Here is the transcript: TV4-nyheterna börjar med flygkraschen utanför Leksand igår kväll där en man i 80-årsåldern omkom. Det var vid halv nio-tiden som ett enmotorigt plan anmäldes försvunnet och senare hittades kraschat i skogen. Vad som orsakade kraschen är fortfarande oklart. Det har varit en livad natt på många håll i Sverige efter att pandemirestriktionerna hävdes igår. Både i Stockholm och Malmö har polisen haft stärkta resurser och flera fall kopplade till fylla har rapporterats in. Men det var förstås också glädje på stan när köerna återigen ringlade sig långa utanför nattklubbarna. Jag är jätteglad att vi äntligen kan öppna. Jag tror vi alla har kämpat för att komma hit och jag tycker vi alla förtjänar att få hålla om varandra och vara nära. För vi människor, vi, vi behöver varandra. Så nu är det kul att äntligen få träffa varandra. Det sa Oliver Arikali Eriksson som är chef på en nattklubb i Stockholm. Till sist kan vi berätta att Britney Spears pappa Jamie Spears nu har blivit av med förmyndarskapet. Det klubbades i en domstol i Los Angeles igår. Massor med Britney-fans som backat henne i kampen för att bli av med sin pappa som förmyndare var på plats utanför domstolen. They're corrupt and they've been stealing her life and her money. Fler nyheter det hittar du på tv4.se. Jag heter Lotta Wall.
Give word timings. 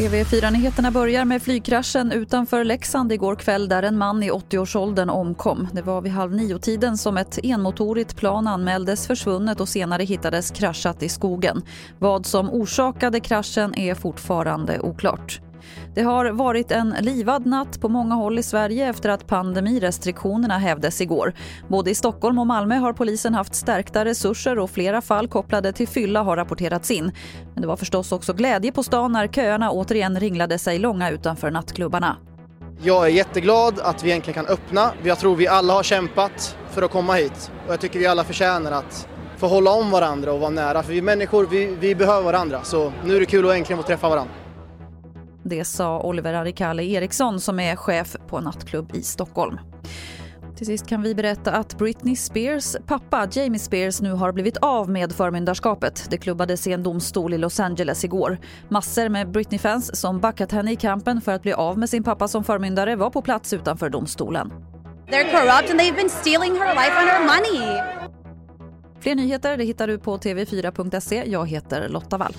TV4-nyheterna 0.00 0.90
börjar 0.90 1.24
med 1.24 1.42
flygkraschen 1.42 2.12
utanför 2.12 2.64
Leksand 2.64 3.12
igår 3.12 3.36
kväll 3.36 3.68
där 3.68 3.82
en 3.82 3.98
man 3.98 4.22
i 4.22 4.30
80-årsåldern 4.30 5.10
omkom. 5.10 5.68
Det 5.72 5.82
var 5.82 6.02
vid 6.02 6.12
halv 6.12 6.32
nio-tiden 6.32 6.98
som 6.98 7.16
ett 7.16 7.38
enmotorigt 7.42 8.16
plan 8.16 8.46
anmäldes 8.46 9.06
försvunnet 9.06 9.60
och 9.60 9.68
senare 9.68 10.02
hittades 10.02 10.50
kraschat 10.50 11.02
i 11.02 11.08
skogen. 11.08 11.62
Vad 11.98 12.26
som 12.26 12.50
orsakade 12.50 13.20
kraschen 13.20 13.78
är 13.78 13.94
fortfarande 13.94 14.80
oklart. 14.80 15.40
Det 15.94 16.02
har 16.02 16.30
varit 16.30 16.70
en 16.70 16.94
livad 17.00 17.46
natt 17.46 17.80
på 17.80 17.88
många 17.88 18.14
håll 18.14 18.38
i 18.38 18.42
Sverige 18.42 18.88
efter 18.88 19.08
att 19.08 19.26
pandemirestriktionerna 19.26 20.58
hävdes 20.58 21.00
igår. 21.00 21.32
Både 21.68 21.90
i 21.90 21.94
Stockholm 21.94 22.38
och 22.38 22.46
Malmö 22.46 22.76
har 22.76 22.92
polisen 22.92 23.34
haft 23.34 23.54
stärkta 23.54 24.04
resurser 24.04 24.58
och 24.58 24.70
flera 24.70 25.00
fall 25.00 25.28
kopplade 25.28 25.72
till 25.72 25.88
fylla 25.88 26.22
har 26.22 26.36
rapporterats 26.36 26.90
in. 26.90 27.12
Men 27.54 27.62
det 27.62 27.68
var 27.68 27.76
förstås 27.76 28.12
också 28.12 28.32
glädje 28.32 28.72
på 28.72 28.82
stan 28.82 29.12
när 29.12 29.28
köerna 29.28 29.70
återigen 29.70 30.20
ringlade 30.20 30.58
sig 30.58 30.78
långa 30.78 31.10
utanför 31.10 31.50
nattklubbarna. 31.50 32.16
Jag 32.82 33.04
är 33.04 33.10
jätteglad 33.10 33.80
att 33.80 34.04
vi 34.04 34.12
äntligen 34.12 34.44
kan 34.44 34.54
öppna. 34.54 34.90
Jag 35.02 35.18
tror 35.18 35.36
vi 35.36 35.48
alla 35.48 35.72
har 35.72 35.82
kämpat 35.82 36.56
för 36.70 36.82
att 36.82 36.90
komma 36.90 37.14
hit 37.14 37.52
och 37.66 37.72
jag 37.72 37.80
tycker 37.80 37.98
vi 37.98 38.06
alla 38.06 38.24
förtjänar 38.24 38.72
att 38.72 39.08
få 39.36 39.46
hålla 39.46 39.70
om 39.70 39.90
varandra 39.90 40.32
och 40.32 40.40
vara 40.40 40.50
nära. 40.50 40.82
För 40.82 40.92
vi 40.92 41.02
människor, 41.02 41.46
vi, 41.50 41.76
vi 41.80 41.94
behöver 41.94 42.22
varandra. 42.22 42.60
Så 42.62 42.92
nu 43.04 43.16
är 43.16 43.20
det 43.20 43.26
kul 43.26 43.50
att 43.50 43.56
äntligen 43.56 43.82
få 43.82 43.86
träffa 43.86 44.08
varandra. 44.08 44.32
Det 45.50 45.64
sa 45.64 46.00
Oliver 46.00 46.34
Arikali 46.34 46.94
Eriksson 46.94 47.40
som 47.40 47.60
är 47.60 47.76
chef 47.76 48.16
på 48.28 48.36
en 48.36 48.44
nattklubb 48.44 48.94
i 48.94 49.02
Stockholm. 49.02 49.58
Till 50.56 50.66
sist 50.66 50.86
kan 50.86 51.02
vi 51.02 51.14
berätta 51.14 51.52
att 51.52 51.78
Britney 51.78 52.16
Spears 52.16 52.76
pappa 52.86 53.28
Jamie 53.32 53.58
Spears 53.58 54.00
nu 54.00 54.12
har 54.12 54.32
blivit 54.32 54.56
av 54.56 54.90
med 54.90 55.12
förmyndarskapet. 55.12 56.06
Det 56.10 56.18
klubbades 56.18 56.66
i 56.66 56.72
en 56.72 56.82
domstol 56.82 57.34
i 57.34 57.38
Los 57.38 57.60
Angeles 57.60 58.04
igår. 58.04 58.38
Massor 58.68 59.08
med 59.08 59.30
Britney-fans 59.30 60.00
som 60.00 60.20
backat 60.20 60.52
henne 60.52 60.72
i 60.72 60.76
kampen 60.76 61.20
för 61.20 61.32
att 61.32 61.42
bli 61.42 61.52
av 61.52 61.78
med 61.78 61.90
sin 61.90 62.02
pappa 62.02 62.28
som 62.28 62.44
förmyndare 62.44 62.96
var 62.96 63.10
på 63.10 63.22
plats 63.22 63.52
utanför 63.52 63.90
domstolen. 63.90 64.52
They're 65.08 65.30
corrupt 65.30 65.70
and 65.70 65.80
they've 65.80 65.96
been 65.96 66.10
stealing 66.10 66.52
her 66.52 66.74
life 66.74 66.92
and 66.92 67.08
her 67.08 67.20
money. 67.20 67.80
Fler 69.00 69.14
nyheter 69.14 69.56
det 69.56 69.64
hittar 69.64 69.86
du 69.86 69.98
på 69.98 70.18
tv4.se. 70.18 71.24
Jag 71.26 71.48
heter 71.48 71.88
Lotta 71.88 72.18
Wall. 72.18 72.34